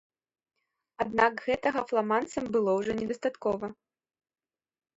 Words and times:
Аднак 1.05 1.43
гэтага 1.49 1.79
фламандцам 1.93 2.45
было 2.57 2.71
ўжо 2.81 2.91
не 3.03 3.13
дастаткова. 3.15 3.73